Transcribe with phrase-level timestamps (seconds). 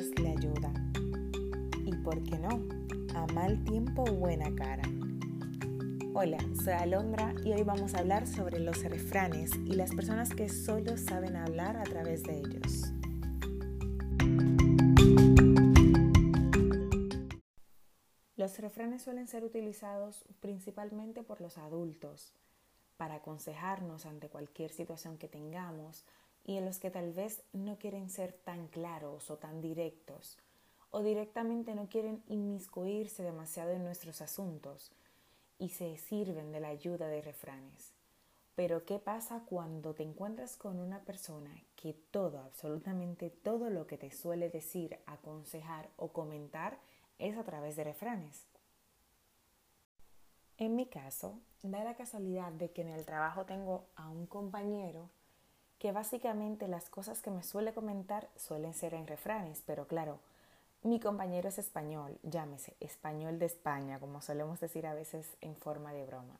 [0.00, 0.72] Le ayuda.
[1.84, 2.48] Y por qué no,
[3.14, 4.82] a mal tiempo buena cara.
[6.14, 10.48] Hola, soy Alondra y hoy vamos a hablar sobre los refranes y las personas que
[10.48, 12.94] solo saben hablar a través de ellos.
[18.36, 22.32] Los refranes suelen ser utilizados principalmente por los adultos
[22.96, 26.06] para aconsejarnos ante cualquier situación que tengamos
[26.44, 30.38] y en los que tal vez no quieren ser tan claros o tan directos
[30.90, 34.92] o directamente no quieren inmiscuirse demasiado en nuestros asuntos
[35.58, 37.92] y se sirven de la ayuda de refranes.
[38.56, 43.96] Pero ¿qué pasa cuando te encuentras con una persona que todo, absolutamente todo lo que
[43.96, 46.78] te suele decir, aconsejar o comentar
[47.18, 48.44] es a través de refranes?
[50.58, 55.08] En mi caso, da la casualidad de que en el trabajo tengo a un compañero
[55.80, 60.20] que básicamente las cosas que me suele comentar suelen ser en refranes, pero claro,
[60.82, 65.94] mi compañero es español, llámese español de España, como solemos decir a veces en forma
[65.94, 66.38] de broma.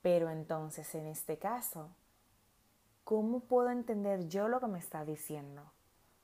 [0.00, 1.90] Pero entonces, en este caso,
[3.02, 5.72] ¿cómo puedo entender yo lo que me está diciendo?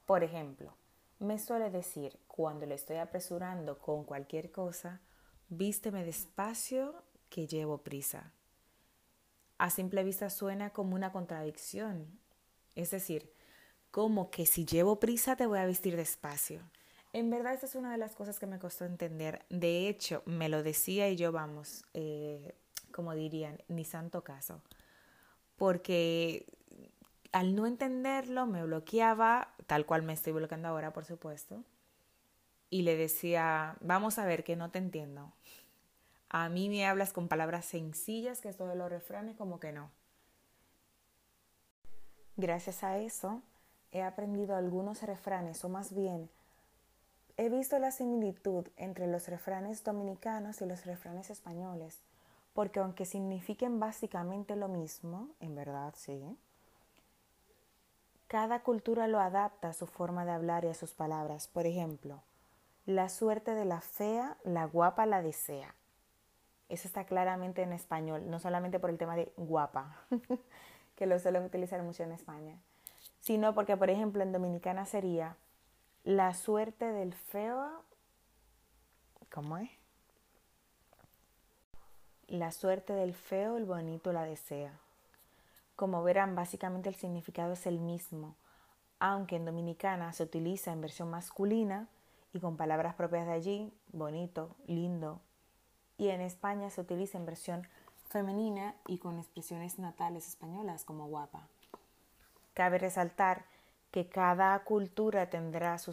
[0.06, 0.74] Por ejemplo,
[1.18, 5.00] me suele decir cuando le estoy apresurando con cualquier cosa,
[5.48, 8.33] vísteme despacio que llevo prisa
[9.59, 12.06] a simple vista suena como una contradicción.
[12.75, 13.33] Es decir,
[13.91, 16.61] como que si llevo prisa te voy a vestir despacio.
[17.12, 19.45] En verdad, esta es una de las cosas que me costó entender.
[19.48, 22.55] De hecho, me lo decía y yo, vamos, eh,
[22.92, 24.62] como dirían, ni santo caso.
[25.56, 26.47] Porque
[27.33, 31.64] al no entenderlo me bloqueaba, tal cual me estoy bloqueando ahora, por supuesto.
[32.70, 35.33] Y le decía, vamos a ver que no te entiendo.
[36.30, 39.90] A mí me hablas con palabras sencillas, que esto de los refranes como que no.
[42.36, 43.42] Gracias a eso
[43.90, 46.28] he aprendido algunos refranes, o más bien
[47.36, 51.98] he visto la similitud entre los refranes dominicanos y los refranes españoles,
[52.52, 56.36] porque aunque signifiquen básicamente lo mismo, en verdad sí,
[58.27, 61.48] cada cultura lo adapta a su forma de hablar y a sus palabras.
[61.48, 62.22] Por ejemplo,
[62.84, 65.74] la suerte de la fea, la guapa la desea.
[66.68, 69.96] Eso está claramente en español, no solamente por el tema de guapa,
[70.96, 72.58] que lo suelen utilizar mucho en España,
[73.20, 75.36] sino porque, por ejemplo, en Dominicana sería
[76.05, 77.84] la suerte del feo,
[79.30, 79.70] ¿cómo es?
[82.27, 84.79] La suerte del feo, el bonito la desea.
[85.77, 88.36] Como verán, básicamente el significado es el mismo,
[88.98, 91.89] aunque en Dominicana se utiliza en versión masculina
[92.33, 95.20] y con palabras propias de allí, bonito, lindo,
[95.98, 97.69] y en España se utiliza en versión
[98.09, 101.48] femenina y con expresiones natales españolas como guapa.
[102.55, 103.45] Cabe resaltar
[103.91, 105.92] que cada cultura tendrá su,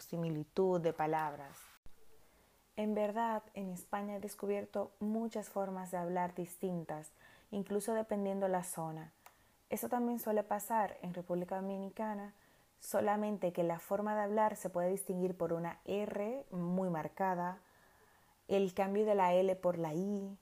[0.00, 1.58] similitud de palabras.
[2.76, 7.10] En verdad, en España he descubierto muchas formas de hablar distintas,
[7.50, 9.12] incluso dependiendo la zona.
[9.68, 12.34] Eso también suele pasar en República Dominicana,
[12.80, 17.58] solamente que la forma de hablar se puede distinguir por una R muy marcada,
[18.48, 20.36] el cambio de la L por la I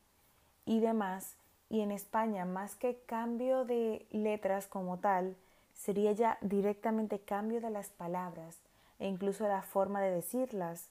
[0.64, 1.36] y demás.
[1.68, 5.36] Y en España, más que cambio de letras como tal,
[5.74, 8.58] sería ya directamente cambio de las palabras
[8.98, 10.88] e incluso la forma de decirlas.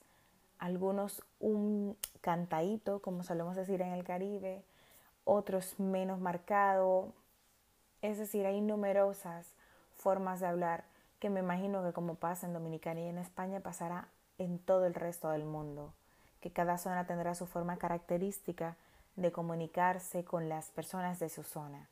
[0.58, 4.62] Algunos un cantaíto, como solemos decir en el Caribe,
[5.24, 7.12] otros menos marcado.
[8.02, 9.54] Es decir, hay numerosas
[9.94, 10.84] formas de hablar
[11.18, 14.94] que me imagino que como pasa en Dominicana y en España pasará en todo el
[14.94, 15.94] resto del mundo
[16.40, 18.76] que cada zona tendrá su forma característica
[19.16, 21.88] de comunicarse con las personas de su zona.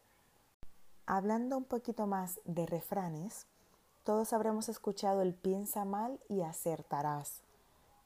[1.07, 3.47] Hablando un poquito más de refranes,
[4.05, 7.41] todos habremos escuchado el piensa mal y acertarás.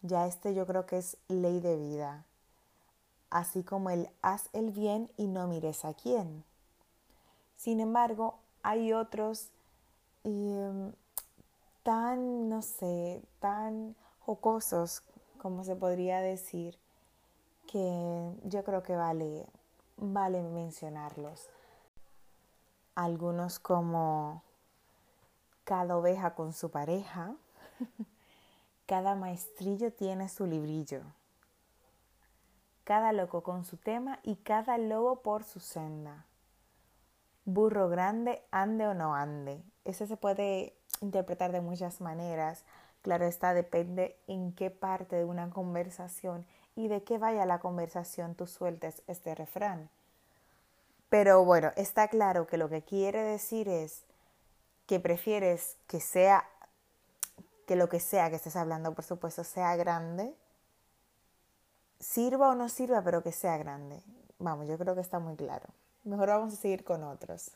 [0.02, 2.24] Ya este yo creo que es ley de vida.
[3.30, 6.44] Así como el haz el bien y no mires a quién.
[7.56, 9.50] Sin embargo, hay otros
[10.22, 10.92] em,
[11.82, 15.02] tan, no sé, tan jocosos
[15.38, 16.78] como se podría decir,
[17.66, 19.46] que yo creo que vale,
[19.96, 21.48] vale mencionarlos.
[22.94, 24.42] Algunos como
[25.64, 27.34] cada oveja con su pareja,
[28.86, 31.02] cada maestrillo tiene su librillo,
[32.84, 36.24] cada loco con su tema y cada lobo por su senda.
[37.44, 39.62] Burro grande, ande o no ande.
[39.84, 42.64] Ese se puede interpretar de muchas maneras.
[43.02, 48.34] Claro está, depende en qué parte de una conversación y de qué vaya la conversación
[48.34, 49.90] tú sueltes este refrán.
[51.08, 54.04] Pero bueno, está claro que lo que quiere decir es
[54.86, 56.44] que prefieres que sea
[57.66, 60.34] que lo que sea que estés hablando, por supuesto, sea grande,
[62.00, 64.00] sirva o no sirva, pero que sea grande.
[64.38, 65.66] Vamos, yo creo que está muy claro.
[66.04, 67.50] Mejor vamos a seguir con otros.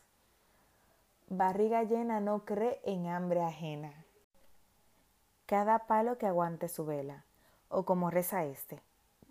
[1.29, 4.05] Barriga llena no cree en hambre ajena.
[5.53, 7.27] Cada palo que aguante su vela,
[7.69, 8.81] o como reza este,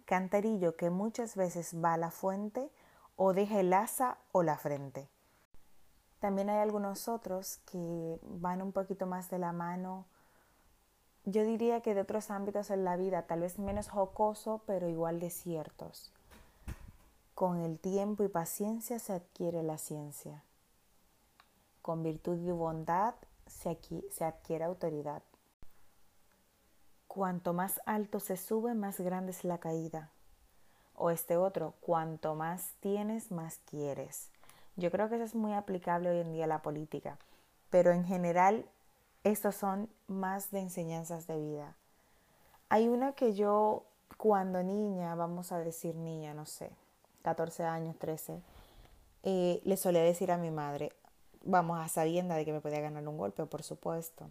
[0.06, 2.70] cantarillo que muchas veces va a la fuente
[3.16, 5.10] o deja el asa o la frente.
[6.20, 10.06] También hay algunos otros que van un poquito más de la mano,
[11.26, 15.20] yo diría que de otros ámbitos en la vida, tal vez menos jocoso, pero igual
[15.20, 16.14] de ciertos.
[17.34, 20.44] Con el tiempo y paciencia se adquiere la ciencia.
[21.82, 23.16] Con virtud y bondad
[23.48, 25.24] se adquiere autoridad.
[27.14, 30.12] Cuanto más alto se sube, más grande es la caída.
[30.96, 34.30] O este otro, cuanto más tienes, más quieres.
[34.78, 37.18] Yo creo que eso es muy aplicable hoy en día a la política,
[37.70, 38.64] pero en general
[39.26, 41.76] estos son más de enseñanzas de vida.
[42.70, 43.84] Hay una que yo
[44.16, 46.72] cuando niña, vamos a decir niña, no sé,
[47.24, 48.42] 14 años, 13,
[49.24, 50.94] eh, le solía decir a mi madre,
[51.44, 54.30] vamos a sabienda de que me podía ganar un golpe, por supuesto.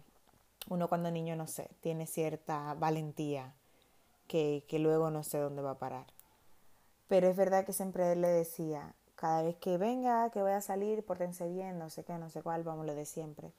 [0.69, 3.53] Uno cuando niño, no sé, tiene cierta valentía
[4.27, 6.07] que, que luego no sé dónde va a parar.
[7.07, 11.05] Pero es verdad que siempre le decía, cada vez que venga, que voy a salir,
[11.05, 13.51] pórtense bien, no sé qué, no sé cuál, vamos lo de siempre.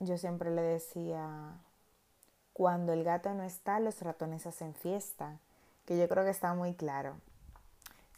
[0.00, 1.54] Yo siempre le decía,
[2.52, 5.38] cuando el gato no está, los ratones hacen fiesta,
[5.86, 7.16] que yo creo que está muy claro.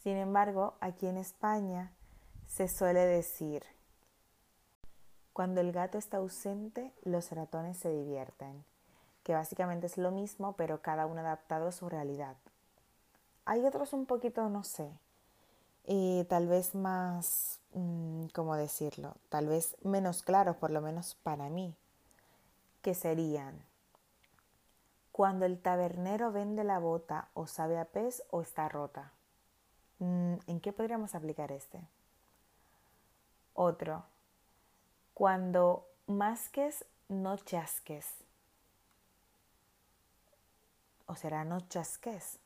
[0.03, 1.91] Sin embargo, aquí en España
[2.47, 3.63] se suele decir,
[5.37, 8.65] cuando el gato está ausente, los ratones se divierten,
[9.21, 12.35] que básicamente es lo mismo, pero cada uno adaptado a su realidad.
[13.45, 14.89] Hay otros un poquito, no sé,
[15.83, 19.13] eh, tal vez más, mm, ¿cómo decirlo?
[19.29, 21.75] Tal vez menos claros, por lo menos para mí,
[22.81, 23.63] que serían,
[25.11, 29.11] cuando el tabernero vende la bota o sabe a pez o está rota.
[29.99, 31.79] Mm, ¿En qué podríamos aplicar este?
[33.53, 34.16] Otro.
[35.17, 38.05] Cuando masques, no chasques.
[41.07, 42.37] ¿O será no chasques?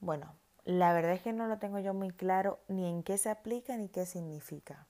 [0.00, 0.34] Bueno,
[0.66, 3.74] la verdad es que no lo tengo yo muy claro ni en qué se aplica
[3.78, 4.86] ni qué significa.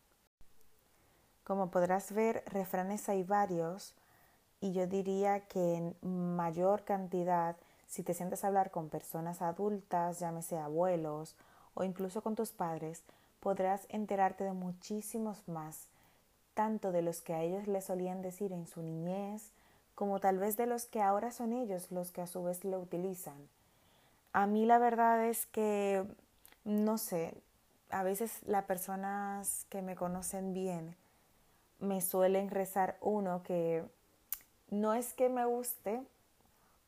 [1.45, 3.95] Como podrás ver, refranes hay varios
[4.61, 7.55] y yo diría que en mayor cantidad
[7.87, 11.37] si te sientes a hablar con personas adultas, llámese abuelos
[11.75, 13.05] o incluso con tus padres,
[13.39, 15.91] podrás enterarte de muchísimos más,
[16.55, 19.51] tanto de los que a ellos les solían decir en su niñez,
[19.95, 22.79] como tal vez de los que ahora son ellos los que a su vez lo
[22.79, 23.49] utilizan.
[24.33, 26.05] A mí la verdad es que,
[26.65, 27.35] no sé,
[27.91, 30.97] a veces las personas que me conocen bien
[31.79, 33.85] me suelen rezar uno que
[34.71, 36.03] no es que me guste,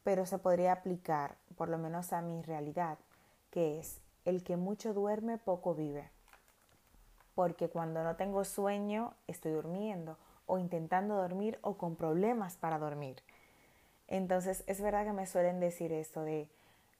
[0.02, 2.98] pero se podría aplicar, por lo menos a mi realidad,
[3.50, 6.10] que es el que mucho duerme, poco vive.
[7.36, 13.22] Porque cuando no tengo sueño, estoy durmiendo o intentando dormir o con problemas para dormir.
[14.08, 16.48] Entonces es verdad que me suelen decir esto de,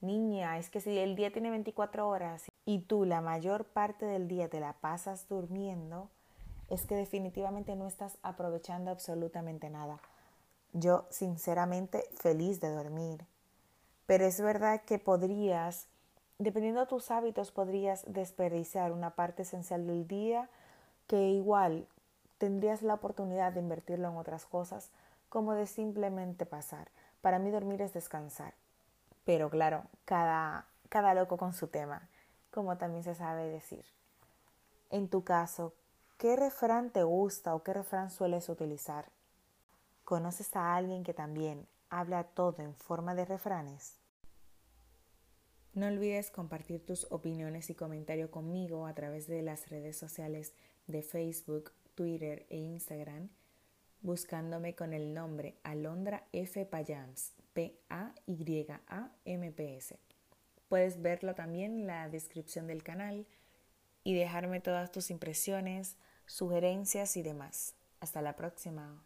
[0.01, 4.29] niña, es que si el día tiene 24 horas y tú la mayor parte del
[4.29, 6.09] día te la pasas durmiendo,
[6.69, 10.01] es que definitivamente no estás aprovechando absolutamente nada.
[10.73, 13.25] Yo, sinceramente, feliz de dormir.
[14.07, 15.89] Pero es verdad que podrías,
[16.39, 20.49] dependiendo de tus hábitos, podrías desperdiciar una parte esencial del día
[21.07, 21.87] que igual
[22.39, 24.91] tendrías la oportunidad de invertirlo en otras cosas,
[25.29, 26.89] como de simplemente pasar.
[27.21, 28.55] Para mí dormir es descansar.
[29.25, 32.09] Pero claro, cada, cada loco con su tema,
[32.51, 33.85] como también se sabe decir.
[34.91, 35.73] En tu caso,
[36.19, 39.07] ¿qué refrán te gusta o qué refrán sueles utilizar?
[40.05, 43.99] ¿Conoces a alguien que también habla todo en forma de refranes?
[45.77, 50.55] No olvides compartir tus opiniones y comentarios conmigo a través de las redes sociales
[50.87, 53.29] de Facebook, Twitter e Instagram,
[54.01, 56.65] buscándome con el nombre Alondra F.
[56.65, 57.99] Payams, P-A-Y-A-M-P-S.
[60.71, 63.27] Puedes verlo también en la descripción del canal
[64.03, 67.75] y dejarme todas tus impresiones, sugerencias y demás.
[68.01, 69.06] Hasta la próxima.